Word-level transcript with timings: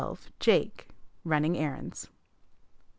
Jake. 0.39 0.87
Running 1.23 1.55
errands. 1.55 2.09